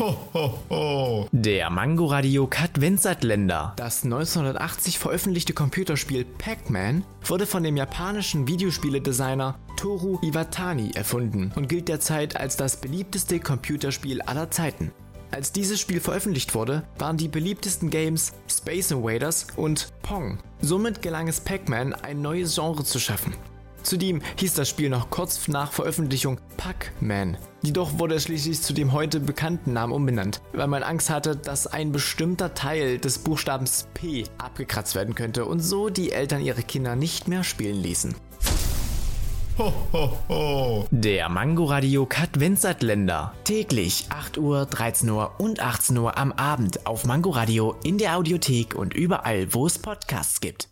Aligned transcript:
Ho, 0.00 0.16
ho, 0.32 0.58
ho. 0.70 1.28
Der 1.30 1.68
Mangoradio 1.68 2.46
Kat 2.46 2.78
Länder. 3.22 3.74
Das 3.76 4.02
1980 4.02 4.98
veröffentlichte 4.98 5.52
Computerspiel 5.52 6.24
Pac-Man 6.24 7.04
wurde 7.22 7.44
von 7.44 7.62
dem 7.62 7.76
japanischen 7.76 8.48
Videospieledesigner 8.48 9.58
Toru 9.76 10.18
Iwatani 10.22 10.92
erfunden 10.94 11.52
und 11.54 11.68
gilt 11.68 11.88
derzeit 11.88 12.34
als 12.34 12.56
das 12.56 12.78
beliebteste 12.78 13.40
Computerspiel 13.40 14.22
aller 14.22 14.50
Zeiten. 14.50 14.90
Als 15.32 15.52
dieses 15.52 15.78
Spiel 15.78 16.00
veröffentlicht 16.00 16.54
wurde, 16.54 16.82
waren 16.96 17.18
die 17.18 17.28
beliebtesten 17.28 17.90
Games 17.90 18.32
Space 18.48 18.92
Invaders 18.92 19.48
und 19.56 19.88
Pong. 20.00 20.38
Somit 20.62 21.02
gelang 21.02 21.28
es 21.28 21.40
Pac-Man, 21.40 21.92
ein 21.92 22.22
neues 22.22 22.54
Genre 22.54 22.84
zu 22.84 22.98
schaffen. 22.98 23.34
Zudem 23.82 24.22
hieß 24.36 24.54
das 24.54 24.68
Spiel 24.68 24.88
noch 24.88 25.10
kurz 25.10 25.48
nach 25.48 25.72
Veröffentlichung 25.72 26.40
Pac-Man. 26.56 27.36
Jedoch 27.62 27.98
wurde 27.98 28.14
es 28.14 28.24
schließlich 28.24 28.62
zu 28.62 28.72
dem 28.72 28.92
heute 28.92 29.20
bekannten 29.20 29.72
Namen 29.72 29.92
umbenannt, 29.92 30.40
weil 30.52 30.66
man 30.66 30.82
Angst 30.82 31.10
hatte, 31.10 31.36
dass 31.36 31.66
ein 31.66 31.92
bestimmter 31.92 32.54
Teil 32.54 32.98
des 32.98 33.18
Buchstabens 33.18 33.88
P 33.94 34.24
abgekratzt 34.38 34.94
werden 34.94 35.14
könnte 35.14 35.44
und 35.44 35.60
so 35.60 35.90
die 35.90 36.12
Eltern 36.12 36.42
ihre 36.42 36.62
Kinder 36.62 36.96
nicht 36.96 37.28
mehr 37.28 37.44
spielen 37.44 37.82
ließen. 37.82 38.14
Ho, 39.58 39.72
ho, 39.92 40.18
ho. 40.30 40.86
Der 40.90 41.28
Mangoradio 41.28 42.06
Kat 42.06 42.36
Länder. 42.80 43.34
Täglich 43.44 44.06
8 44.08 44.38
Uhr, 44.38 44.64
13 44.64 45.10
Uhr 45.10 45.32
und 45.36 45.60
18 45.60 45.98
Uhr 45.98 46.16
am 46.16 46.32
Abend 46.32 46.86
auf 46.86 47.04
Mangoradio 47.04 47.76
in 47.84 47.98
der 47.98 48.16
Audiothek 48.16 48.74
und 48.74 48.94
überall, 48.94 49.52
wo 49.52 49.66
es 49.66 49.78
Podcasts 49.78 50.40
gibt. 50.40 50.70